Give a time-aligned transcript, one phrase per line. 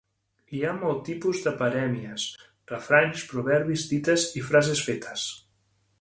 [0.53, 2.25] Hi ha molt tipus de parèmies:
[2.73, 5.29] refranys, proverbis, dites i frases fetes.